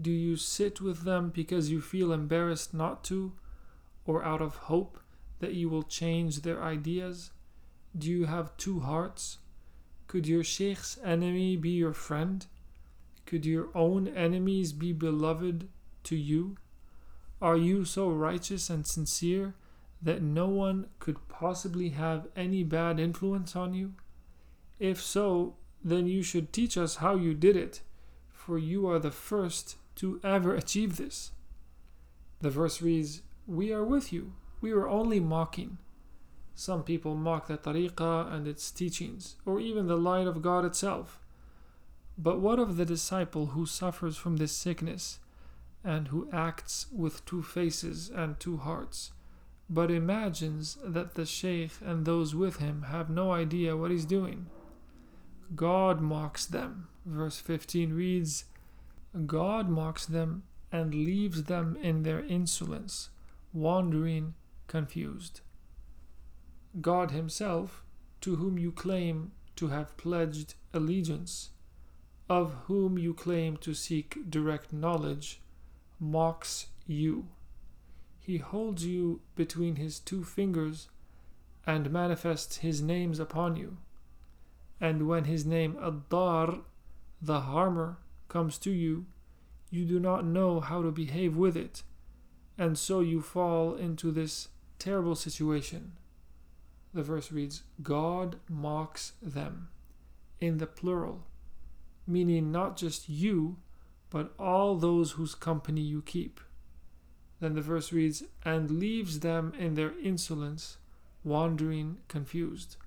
Do 0.00 0.10
you 0.10 0.36
sit 0.36 0.80
with 0.80 1.04
them 1.04 1.30
because 1.30 1.70
you 1.70 1.80
feel 1.80 2.12
embarrassed 2.12 2.74
not 2.74 3.04
to, 3.04 3.32
or 4.04 4.24
out 4.24 4.42
of 4.42 4.56
hope 4.56 4.98
that 5.38 5.54
you 5.54 5.68
will 5.68 5.84
change 5.84 6.42
their 6.42 6.62
ideas? 6.62 7.30
Do 7.96 8.10
you 8.10 8.26
have 8.26 8.56
two 8.56 8.80
hearts? 8.80 9.38
Could 10.08 10.26
your 10.26 10.42
sheikh's 10.42 10.98
enemy 11.04 11.56
be 11.56 11.70
your 11.70 11.92
friend? 11.92 12.44
Could 13.24 13.46
your 13.46 13.68
own 13.74 14.08
enemies 14.08 14.72
be 14.72 14.92
beloved 14.92 15.68
to 16.04 16.16
you? 16.16 16.56
Are 17.40 17.56
you 17.56 17.84
so 17.84 18.10
righteous 18.10 18.68
and 18.68 18.86
sincere 18.86 19.54
that 20.02 20.22
no 20.22 20.48
one 20.48 20.86
could 20.98 21.28
possibly 21.28 21.90
have 21.90 22.26
any 22.34 22.64
bad 22.64 22.98
influence 22.98 23.54
on 23.54 23.74
you? 23.74 23.94
If 24.80 25.00
so, 25.00 25.54
then 25.82 26.08
you 26.08 26.22
should 26.22 26.52
teach 26.52 26.76
us 26.76 26.96
how 26.96 27.14
you 27.14 27.32
did 27.32 27.56
it, 27.56 27.80
for 28.32 28.58
you 28.58 28.88
are 28.88 28.98
the 28.98 29.10
first 29.10 29.76
to 29.96 30.20
ever 30.22 30.54
achieve 30.54 30.96
this. 30.96 31.32
The 32.40 32.50
verse 32.50 32.82
reads, 32.82 33.22
We 33.46 33.72
are 33.72 33.84
with 33.84 34.12
you. 34.12 34.34
We 34.60 34.72
were 34.72 34.88
only 34.88 35.20
mocking. 35.20 35.78
Some 36.54 36.84
people 36.84 37.14
mock 37.14 37.48
the 37.48 37.58
tariqah 37.58 38.32
and 38.32 38.46
its 38.46 38.70
teachings, 38.70 39.36
or 39.44 39.60
even 39.60 39.86
the 39.86 39.96
light 39.96 40.26
of 40.26 40.42
God 40.42 40.64
itself. 40.64 41.18
But 42.16 42.40
what 42.40 42.58
of 42.58 42.76
the 42.76 42.84
disciple 42.84 43.46
who 43.46 43.66
suffers 43.66 44.16
from 44.16 44.36
this 44.36 44.52
sickness, 44.52 45.18
and 45.82 46.08
who 46.08 46.28
acts 46.32 46.86
with 46.92 47.24
two 47.26 47.42
faces 47.42 48.08
and 48.08 48.38
two 48.40 48.56
hearts, 48.56 49.12
but 49.68 49.90
imagines 49.90 50.78
that 50.82 51.14
the 51.14 51.26
sheikh 51.26 51.72
and 51.84 52.04
those 52.04 52.34
with 52.34 52.56
him 52.56 52.82
have 52.88 53.10
no 53.10 53.32
idea 53.32 53.76
what 53.76 53.90
he's 53.90 54.04
doing? 54.04 54.46
God 55.54 56.00
mocks 56.00 56.46
them. 56.46 56.88
Verse 57.04 57.38
15 57.38 57.92
reads, 57.92 58.44
God 59.26 59.68
mocks 59.68 60.06
them 60.06 60.42
and 60.72 60.92
leaves 60.92 61.44
them 61.44 61.76
in 61.80 62.02
their 62.02 62.24
insolence, 62.24 63.10
wandering 63.52 64.34
confused. 64.66 65.40
God 66.80 67.12
Himself, 67.12 67.84
to 68.22 68.36
whom 68.36 68.58
you 68.58 68.72
claim 68.72 69.30
to 69.56 69.68
have 69.68 69.96
pledged 69.96 70.54
allegiance, 70.72 71.50
of 72.28 72.54
whom 72.64 72.98
you 72.98 73.14
claim 73.14 73.56
to 73.58 73.72
seek 73.72 74.28
direct 74.28 74.72
knowledge, 74.72 75.40
mocks 76.00 76.66
you. 76.86 77.28
He 78.18 78.38
holds 78.38 78.84
you 78.84 79.20
between 79.36 79.76
His 79.76 80.00
two 80.00 80.24
fingers 80.24 80.88
and 81.66 81.92
manifests 81.92 82.56
His 82.56 82.82
names 82.82 83.20
upon 83.20 83.56
you. 83.56 83.76
And 84.80 85.06
when 85.06 85.24
His 85.24 85.46
name 85.46 85.78
Ad-Dar, 85.80 86.58
the 87.22 87.42
harmer, 87.42 87.98
comes 88.34 88.58
to 88.58 88.72
you, 88.72 89.06
you 89.70 89.84
do 89.84 90.00
not 90.00 90.26
know 90.26 90.58
how 90.58 90.82
to 90.82 90.90
behave 90.90 91.36
with 91.36 91.56
it, 91.56 91.84
and 92.58 92.76
so 92.76 92.98
you 92.98 93.20
fall 93.20 93.76
into 93.76 94.10
this 94.10 94.48
terrible 94.80 95.14
situation. 95.14 95.92
The 96.92 97.04
verse 97.04 97.30
reads, 97.30 97.62
God 97.80 98.40
mocks 98.50 99.12
them, 99.22 99.68
in 100.40 100.58
the 100.58 100.66
plural, 100.66 101.22
meaning 102.08 102.50
not 102.50 102.76
just 102.76 103.08
you, 103.08 103.58
but 104.10 104.32
all 104.36 104.74
those 104.74 105.12
whose 105.12 105.36
company 105.36 105.82
you 105.82 106.02
keep. 106.02 106.40
Then 107.38 107.54
the 107.54 107.62
verse 107.62 107.92
reads, 107.92 108.24
and 108.44 108.80
leaves 108.80 109.20
them 109.20 109.52
in 109.56 109.74
their 109.74 109.92
insolence, 110.02 110.78
wandering 111.22 111.98
confused. 112.08 112.78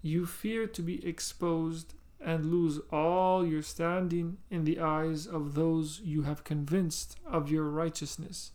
You 0.00 0.24
fear 0.24 0.66
to 0.66 0.80
be 0.80 1.06
exposed 1.06 1.92
and 2.24 2.46
lose 2.46 2.80
all 2.90 3.46
your 3.46 3.62
standing 3.62 4.38
in 4.50 4.64
the 4.64 4.80
eyes 4.80 5.26
of 5.26 5.54
those 5.54 6.00
you 6.02 6.22
have 6.22 6.42
convinced 6.42 7.18
of 7.26 7.50
your 7.50 7.64
righteousness. 7.64 8.52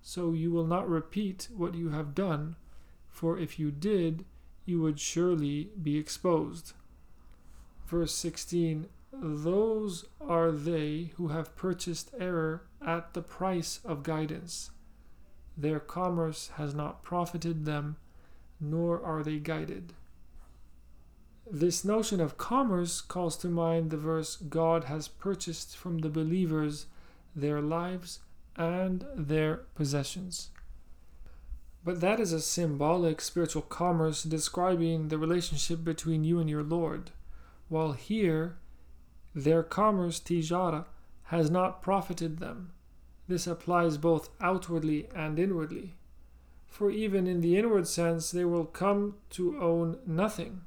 So 0.00 0.32
you 0.32 0.52
will 0.52 0.66
not 0.66 0.88
repeat 0.88 1.48
what 1.54 1.74
you 1.74 1.88
have 1.88 2.14
done, 2.14 2.56
for 3.08 3.38
if 3.38 3.58
you 3.58 3.70
did, 3.70 4.24
you 4.64 4.80
would 4.80 5.00
surely 5.00 5.70
be 5.82 5.98
exposed. 5.98 6.72
Verse 7.86 8.14
16 8.14 8.86
Those 9.12 10.04
are 10.20 10.52
they 10.52 11.12
who 11.16 11.28
have 11.28 11.56
purchased 11.56 12.10
error 12.18 12.62
at 12.84 13.14
the 13.14 13.22
price 13.22 13.80
of 13.84 14.02
guidance. 14.02 14.70
Their 15.56 15.80
commerce 15.80 16.50
has 16.56 16.74
not 16.74 17.02
profited 17.02 17.64
them, 17.64 17.96
nor 18.60 19.02
are 19.02 19.22
they 19.22 19.38
guided. 19.38 19.92
This 21.50 21.84
notion 21.84 22.22
of 22.22 22.38
commerce 22.38 23.02
calls 23.02 23.36
to 23.38 23.48
mind 23.48 23.90
the 23.90 23.98
verse 23.98 24.36
God 24.36 24.84
has 24.84 25.08
purchased 25.08 25.76
from 25.76 25.98
the 25.98 26.08
believers 26.08 26.86
their 27.36 27.60
lives 27.60 28.20
and 28.56 29.04
their 29.14 29.56
possessions. 29.74 30.48
But 31.84 32.00
that 32.00 32.18
is 32.18 32.32
a 32.32 32.40
symbolic 32.40 33.20
spiritual 33.20 33.60
commerce 33.60 34.22
describing 34.22 35.08
the 35.08 35.18
relationship 35.18 35.84
between 35.84 36.24
you 36.24 36.40
and 36.40 36.48
your 36.48 36.62
Lord, 36.62 37.10
while 37.68 37.92
here, 37.92 38.56
their 39.34 39.62
commerce, 39.62 40.20
tijara, 40.20 40.86
has 41.24 41.50
not 41.50 41.82
profited 41.82 42.38
them. 42.38 42.72
This 43.28 43.46
applies 43.46 43.98
both 43.98 44.30
outwardly 44.40 45.08
and 45.14 45.38
inwardly. 45.38 45.94
For 46.66 46.90
even 46.90 47.26
in 47.26 47.42
the 47.42 47.58
inward 47.58 47.86
sense, 47.86 48.30
they 48.30 48.46
will 48.46 48.64
come 48.64 49.16
to 49.30 49.60
own 49.60 49.98
nothing 50.06 50.62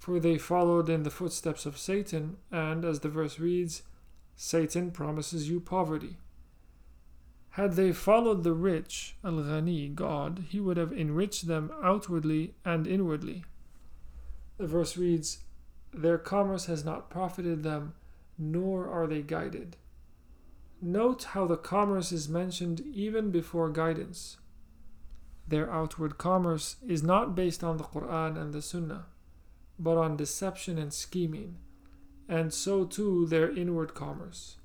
for 0.00 0.18
they 0.18 0.38
followed 0.38 0.88
in 0.88 1.02
the 1.02 1.10
footsteps 1.10 1.66
of 1.66 1.76
Satan, 1.76 2.38
and, 2.50 2.86
as 2.86 3.00
the 3.00 3.10
verse 3.10 3.38
reads, 3.38 3.82
Satan 4.34 4.90
promises 4.90 5.50
you 5.50 5.60
poverty. 5.60 6.16
Had 7.50 7.74
they 7.74 7.92
followed 7.92 8.42
the 8.42 8.54
rich, 8.54 9.16
Al 9.22 9.32
Ghani, 9.32 9.94
God, 9.94 10.44
he 10.48 10.58
would 10.58 10.78
have 10.78 10.90
enriched 10.90 11.46
them 11.46 11.70
outwardly 11.82 12.54
and 12.64 12.86
inwardly. 12.86 13.44
The 14.56 14.66
verse 14.66 14.96
reads, 14.96 15.40
Their 15.92 16.16
commerce 16.16 16.64
has 16.64 16.82
not 16.82 17.10
profited 17.10 17.62
them, 17.62 17.92
nor 18.38 18.88
are 18.88 19.06
they 19.06 19.20
guided. 19.20 19.76
Note 20.80 21.24
how 21.24 21.46
the 21.46 21.58
commerce 21.58 22.10
is 22.10 22.26
mentioned 22.26 22.80
even 22.80 23.30
before 23.30 23.68
guidance. 23.68 24.38
Their 25.46 25.70
outward 25.70 26.16
commerce 26.16 26.76
is 26.88 27.02
not 27.02 27.34
based 27.34 27.62
on 27.62 27.76
the 27.76 27.84
Quran 27.84 28.40
and 28.40 28.54
the 28.54 28.62
Sunnah 28.62 29.04
but 29.79 29.97
on 29.97 30.15
deception 30.15 30.77
and 30.77 30.93
scheming, 30.93 31.57
and 32.27 32.53
so 32.53 32.85
too 32.85 33.25
their 33.27 33.49
inward 33.49 33.93
commerce. 33.93 34.57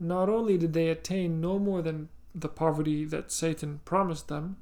Not 0.00 0.28
only 0.28 0.58
did 0.58 0.72
they 0.72 0.88
attain 0.88 1.40
no 1.40 1.58
more 1.58 1.80
than 1.80 2.08
the 2.34 2.48
poverty 2.48 3.04
that 3.04 3.30
Satan 3.30 3.80
promised 3.84 4.28
them, 4.28 4.56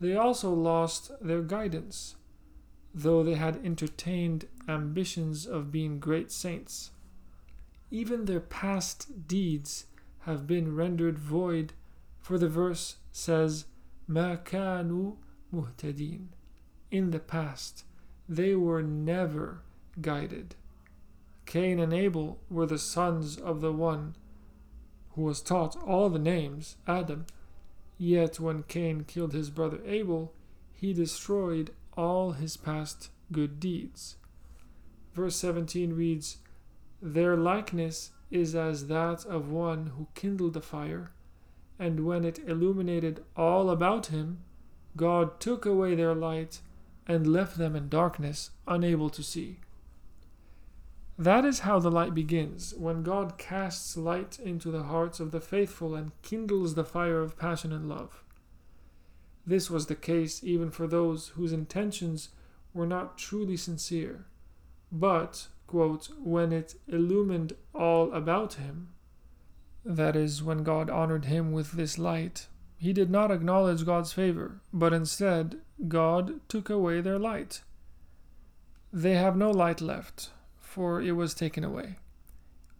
they 0.00 0.16
also 0.16 0.52
lost 0.52 1.10
their 1.20 1.42
guidance, 1.42 2.16
though 2.92 3.22
they 3.22 3.34
had 3.34 3.64
entertained 3.64 4.46
ambitions 4.68 5.46
of 5.46 5.70
being 5.70 6.00
great 6.00 6.32
saints. 6.32 6.90
Even 7.90 8.24
their 8.24 8.40
past 8.40 9.28
deeds 9.28 9.86
have 10.20 10.46
been 10.46 10.74
rendered 10.74 11.18
void, 11.18 11.74
for 12.20 12.38
the 12.38 12.48
verse 12.48 12.96
says, 13.12 13.66
ما 14.08 14.42
كانوا 14.44 15.14
مهتدين 15.52 16.26
in 16.91 17.11
the 17.11 17.19
past, 17.19 17.85
they 18.27 18.53
were 18.53 18.83
never 18.83 19.61
guided. 19.99 20.55
Cain 21.45 21.79
and 21.79 21.93
Abel 21.93 22.39
were 22.49 22.65
the 22.65 22.77
sons 22.77 23.37
of 23.37 23.61
the 23.61 23.71
one 23.71 24.15
who 25.15 25.23
was 25.23 25.41
taught 25.41 25.75
all 25.83 26.09
the 26.09 26.19
names, 26.19 26.77
Adam. 26.87 27.25
Yet 27.97 28.39
when 28.39 28.63
Cain 28.63 29.03
killed 29.03 29.33
his 29.33 29.49
brother 29.49 29.79
Abel, 29.85 30.33
he 30.73 30.93
destroyed 30.93 31.71
all 31.97 32.31
his 32.31 32.57
past 32.57 33.09
good 33.31 33.59
deeds. 33.59 34.15
Verse 35.13 35.35
17 35.35 35.93
reads, 35.93 36.37
Their 37.01 37.35
likeness 37.35 38.11
is 38.29 38.55
as 38.55 38.87
that 38.87 39.25
of 39.25 39.51
one 39.51 39.91
who 39.97 40.07
kindled 40.15 40.55
a 40.55 40.61
fire, 40.61 41.11
and 41.77 42.05
when 42.05 42.23
it 42.23 42.39
illuminated 42.47 43.23
all 43.35 43.69
about 43.69 44.07
him, 44.07 44.39
God 44.95 45.39
took 45.39 45.65
away 45.65 45.95
their 45.95 46.15
light 46.15 46.61
and 47.11 47.27
left 47.27 47.57
them 47.57 47.75
in 47.75 47.89
darkness, 47.89 48.51
unable 48.67 49.09
to 49.09 49.21
see. 49.21 49.57
That 51.17 51.45
is 51.45 51.59
how 51.59 51.77
the 51.79 51.91
light 51.91 52.15
begins, 52.15 52.73
when 52.73 53.03
God 53.03 53.37
casts 53.37 53.97
light 53.97 54.39
into 54.39 54.71
the 54.71 54.83
hearts 54.83 55.19
of 55.19 55.31
the 55.31 55.41
faithful 55.41 55.93
and 55.93 56.13
kindles 56.21 56.73
the 56.73 56.85
fire 56.85 57.19
of 57.19 57.37
passion 57.37 57.73
and 57.73 57.89
love. 57.89 58.23
This 59.45 59.69
was 59.69 59.87
the 59.87 59.95
case 59.95 60.43
even 60.43 60.71
for 60.71 60.87
those 60.87 61.29
whose 61.29 61.51
intentions 61.51 62.29
were 62.73 62.87
not 62.87 63.17
truly 63.17 63.57
sincere, 63.57 64.25
but, 64.91 65.47
quote, 65.67 66.09
when 66.17 66.53
it 66.53 66.75
illumined 66.87 67.53
all 67.75 68.11
about 68.13 68.53
him, 68.53 68.89
that 69.83 70.15
is, 70.15 70.41
when 70.41 70.63
God 70.63 70.89
honored 70.89 71.25
him 71.25 71.51
with 71.51 71.73
this 71.73 71.97
light, 71.97 72.47
he 72.80 72.92
did 72.92 73.10
not 73.10 73.30
acknowledge 73.30 73.86
God's 73.86 74.12
favor, 74.12 74.60
but 74.72 74.92
instead 74.92 75.60
God 75.88 76.40
took 76.48 76.68
away 76.68 77.00
their 77.00 77.18
light. 77.18 77.62
They 78.92 79.14
have 79.14 79.36
no 79.36 79.50
light 79.50 79.80
left, 79.80 80.30
for 80.60 81.00
it 81.00 81.12
was 81.12 81.34
taken 81.34 81.64
away. 81.64 81.98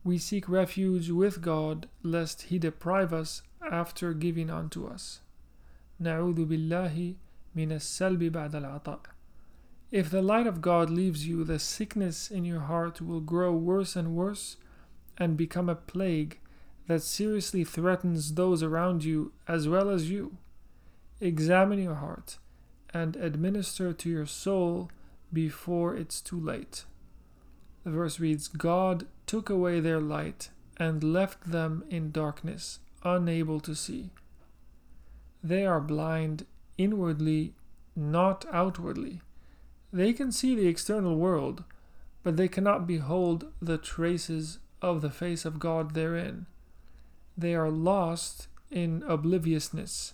We 0.05 0.19
seek 0.19 0.49
refuge 0.49 1.11
with 1.11 1.42
God 1.42 1.88
lest 2.03 2.42
He 2.42 2.59
deprive 2.59 3.12
us 3.12 3.42
after 3.71 4.12
giving 4.12 4.51
unto 4.51 4.87
us. 4.87 5.21
نعوذ 6.01 6.47
بالله 6.47 7.14
من 7.57 7.73
السلب 7.73 8.31
بعد 8.31 8.55
العطاء. 8.55 9.01
If 9.90 10.11
the 10.11 10.23
light 10.23 10.47
of 10.47 10.61
God 10.61 10.90
leaves 10.90 11.27
you, 11.27 11.42
the 11.42 11.59
sickness 11.59 12.31
in 12.31 12.45
your 12.45 12.61
heart 12.61 13.01
will 13.01 13.21
grow 13.21 13.53
worse 13.53 13.97
and 13.97 14.14
worse 14.14 14.57
and 15.16 15.37
become 15.37 15.69
a 15.69 15.75
plague 15.75 16.38
that 16.91 17.01
seriously 17.01 17.63
threatens 17.63 18.34
those 18.34 18.62
around 18.62 19.06
you 19.06 19.32
as 19.47 19.65
well 19.65 19.89
as 19.89 20.10
you. 20.10 20.36
Examine 21.21 21.82
your 21.82 21.95
heart 21.95 22.38
and 22.93 23.15
administer 23.15 23.93
to 23.93 24.10
your 24.10 24.25
soul 24.25 24.91
before 25.32 25.95
it's 25.95 26.19
too 26.19 26.38
late. 26.38 26.84
The 27.86 27.91
verse 27.91 28.19
reads 28.19 28.49
God 28.49 29.08
took 29.25 29.49
away 29.49 29.80
their 29.80 30.01
light 30.01 30.49
and 30.75 31.01
left 31.01 31.49
them 31.49 31.86
in 31.89 32.12
darkness, 32.12 32.80
unable 33.04 33.62
to 33.62 33.73
see. 33.73 34.10
They 35.41 35.65
are 35.65 35.80
blind 35.80 36.45
inwardly, 36.77 37.54
not 37.95 38.43
outwardly. 38.51 39.21
They 39.93 40.12
can 40.12 40.34
see 40.34 40.56
the 40.56 40.67
external 40.67 41.15
world, 41.15 41.63
but 42.21 42.36
they 42.36 42.49
cannot 42.49 42.86
behold 42.86 43.45
the 43.62 43.77
traces 43.77 44.60
of 44.82 45.01
the 45.01 45.10
face 45.10 45.45
of 45.45 45.58
God 45.58 45.93
therein. 45.93 46.47
They 47.41 47.56
are 47.56 47.71
lost 47.71 48.49
in 48.69 49.04
obliviousness, 49.08 50.13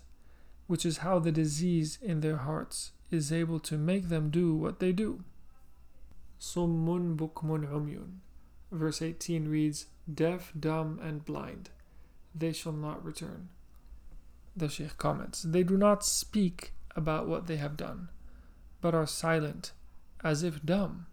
which 0.67 0.85
is 0.85 0.99
how 0.99 1.19
the 1.19 1.31
disease 1.31 1.99
in 2.01 2.21
their 2.21 2.37
hearts 2.37 2.93
is 3.11 3.33
able 3.33 3.59
to 3.59 3.77
make 3.77 4.07
them 4.07 4.29
do 4.29 4.55
what 4.55 4.79
they 4.79 4.93
do. 4.93 5.25
Summun 6.39 7.17
bukmun 7.17 7.67
umyun. 7.69 8.19
Verse 8.71 9.01
18 9.01 9.49
reads, 9.49 9.87
Deaf, 10.11 10.53
dumb, 10.57 11.01
and 11.03 11.25
blind. 11.25 11.69
They 12.33 12.53
shall 12.53 12.71
not 12.71 13.03
return. 13.03 13.49
The 14.55 14.69
Sheikh 14.69 14.97
comments, 14.97 15.41
They 15.41 15.63
do 15.63 15.77
not 15.77 16.05
speak 16.05 16.71
about 16.95 17.27
what 17.27 17.47
they 17.47 17.57
have 17.57 17.75
done, 17.75 18.07
but 18.79 18.95
are 18.95 19.05
silent, 19.05 19.73
as 20.23 20.43
if 20.43 20.63
dumb. 20.63 21.07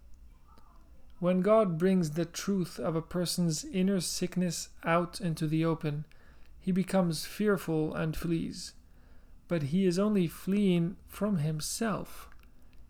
When 1.20 1.40
God 1.40 1.78
brings 1.78 2.10
the 2.10 2.24
truth 2.24 2.78
of 2.78 2.96
a 2.96 3.02
person's 3.02 3.64
inner 3.64 4.00
sickness 4.00 4.68
out 4.84 5.20
into 5.20 5.46
the 5.46 5.64
open, 5.64 6.04
he 6.60 6.72
becomes 6.72 7.24
fearful 7.24 7.94
and 7.94 8.16
flees. 8.16 8.72
But 9.48 9.64
he 9.64 9.86
is 9.86 9.98
only 9.98 10.26
fleeing 10.26 10.96
from 11.08 11.38
himself. 11.38 12.28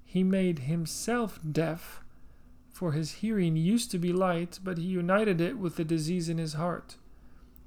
He 0.04 0.22
made 0.22 0.60
himself 0.60 1.40
deaf, 1.50 2.00
for 2.72 2.92
his 2.92 3.12
hearing 3.12 3.56
used 3.56 3.90
to 3.90 3.98
be 3.98 4.12
light, 4.12 4.58
but 4.62 4.78
he 4.78 4.84
united 4.84 5.40
it 5.40 5.58
with 5.58 5.76
the 5.76 5.84
disease 5.84 6.28
in 6.28 6.38
his 6.38 6.54
heart. 6.54 6.96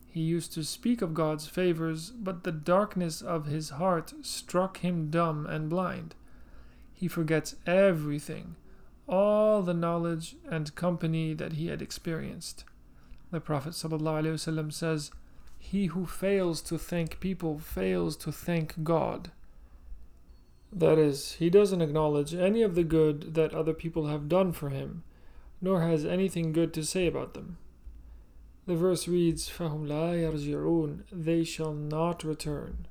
He 0.10 0.22
used 0.22 0.54
to 0.54 0.64
speak 0.64 1.02
of 1.02 1.14
God's 1.14 1.48
favors, 1.48 2.10
but 2.10 2.44
the 2.44 2.52
darkness 2.52 3.22
of 3.22 3.46
his 3.46 3.72
heart 3.72 4.14
struck 4.22 4.78
him 4.78 5.10
dumb 5.10 5.46
and 5.46 5.70
blind. 5.70 6.16
He 6.94 7.08
forgets 7.08 7.56
everything, 7.66 8.56
all 9.09 9.63
the 9.63 9.75
knowledge 9.75 10.37
and 10.51 10.75
company 10.75 11.35
that 11.35 11.55
he 11.55 11.67
had 11.67 11.83
experienced. 11.83 12.65
The 13.31 13.41
Prophet 13.41 13.73
ﷺ 13.73 14.73
says, 14.73 15.11
He 15.59 15.87
who 15.87 16.07
fails 16.07 16.61
to 16.63 16.79
thank 16.79 17.21
people 17.21 17.59
fails 17.59 18.17
to 18.19 18.33
thank 18.33 18.83
God. 18.85 19.31
That 20.73 20.99
is, 20.99 21.33
he 21.35 21.51
doesn't 21.51 21.83
acknowledge 21.83 22.35
any 22.35 22.63
of 22.63 22.75
the 22.75 22.85
good 22.85 23.35
that 23.35 23.53
other 23.53 23.75
people 23.75 24.07
have 24.07 24.29
done 24.29 24.53
for 24.53 24.71
him, 24.71 25.03
nor 25.61 25.83
has 25.83 26.07
anything 26.07 26.53
good 26.53 26.73
to 26.75 26.85
say 26.85 27.07
about 27.07 27.35
them. 27.35 27.59
The 28.67 28.77
verse 28.77 29.09
reads, 29.09 29.49
فَهُمْ 29.49 29.87
لَا 29.87 30.15
يَرْجِعُونَ 30.15 31.03
They 31.11 31.45
shall 31.45 31.75
not 31.75 32.25
return. 32.25 32.87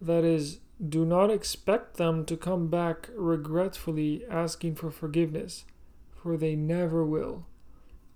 That 0.00 0.24
is, 0.24 0.58
do 0.89 1.05
not 1.05 1.29
expect 1.29 1.97
them 1.97 2.25
to 2.25 2.35
come 2.35 2.67
back 2.67 3.09
regretfully 3.15 4.25
asking 4.29 4.75
for 4.75 4.89
forgiveness, 4.89 5.65
for 6.15 6.37
they 6.37 6.55
never 6.55 7.05
will. 7.05 7.45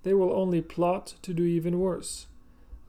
They 0.03 0.13
will 0.13 0.33
only 0.33 0.61
plot 0.61 1.15
to 1.21 1.33
do 1.33 1.43
even 1.43 1.79
worse. 1.79 2.27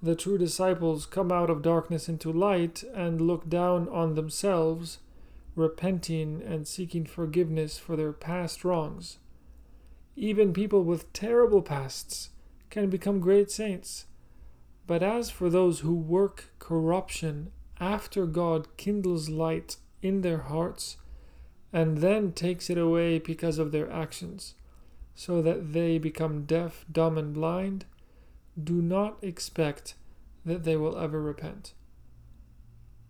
The 0.02 0.14
true 0.14 0.38
disciples 0.38 1.06
come 1.06 1.32
out 1.32 1.50
of 1.50 1.62
darkness 1.62 2.08
into 2.08 2.32
light 2.32 2.84
and 2.94 3.20
look 3.20 3.48
down 3.48 3.88
on 3.88 4.14
themselves, 4.14 4.98
repenting 5.54 6.42
and 6.42 6.66
seeking 6.66 7.04
forgiveness 7.04 7.78
for 7.78 7.96
their 7.96 8.12
past 8.12 8.64
wrongs. 8.64 9.18
Even 10.14 10.52
people 10.52 10.84
with 10.84 11.12
terrible 11.12 11.62
pasts 11.62 12.30
can 12.70 12.88
become 12.88 13.20
great 13.20 13.50
saints. 13.50 14.06
But 14.86 15.02
as 15.02 15.30
for 15.30 15.50
those 15.50 15.80
who 15.80 15.94
work 15.94 16.46
corruption 16.58 17.52
after 17.79 18.25
God 18.25 18.67
kindles 18.77 19.29
light 19.29 19.77
in 20.01 20.21
their 20.21 20.39
hearts 20.39 20.97
and 21.73 21.97
then 21.99 22.31
takes 22.31 22.69
it 22.69 22.77
away 22.77 23.19
because 23.19 23.57
of 23.57 23.71
their 23.71 23.91
actions, 23.91 24.55
so 25.15 25.41
that 25.41 25.73
they 25.73 25.97
become 25.97 26.43
deaf, 26.43 26.85
dumb, 26.91 27.17
and 27.17 27.33
blind, 27.33 27.85
do 28.61 28.81
not 28.81 29.17
expect 29.21 29.95
that 30.45 30.63
they 30.63 30.75
will 30.75 30.97
ever 30.97 31.21
repent. 31.21 31.73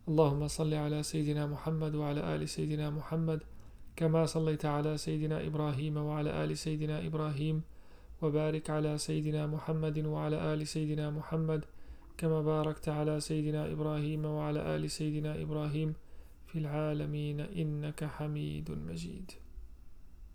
اللهم 0.08 0.48
صل 0.48 0.74
على 0.74 1.04
سيدنا 1.04 1.46
محمد 1.48 1.96
وعلى 1.96 2.36
آل 2.36 2.50
سيدنا 2.50 2.90
محمد 2.90 3.44
كما 3.96 4.26
صليت 4.26 4.66
على 4.66 4.98
سيدنا 4.98 5.48
إبراهيم 5.48 5.98
وعلى 5.98 6.44
آل 6.44 6.58
سيدنا 6.58 7.06
إبراهيم 7.08 7.62
وبارك 8.22 8.70
على 8.70 8.98
سيدنا 8.98 9.48
محمد 9.48 10.06
وعلى 10.06 10.54
آل 10.54 10.68
سيدنا 10.68 11.10
محمد 11.10 11.66
كما 12.19 12.43
باركت 12.43 12.89
على 12.89 13.21
سيدنا 13.21 13.73
إبراهيم 13.73 14.25
وعلى 14.25 14.77
آل 14.77 14.91
سيدنا 14.91 15.43
إبراهيم 15.43 15.95
في 16.47 16.59
العالمين 16.59 17.41
إنك 17.41 18.05
حميد 18.05 18.71
مجيد. 18.71 19.33